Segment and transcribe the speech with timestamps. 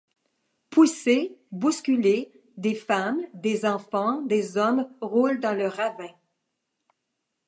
[0.71, 6.09] Poussés, bousculés, des femmes, des enfants, des hommes roulent dans le ravin.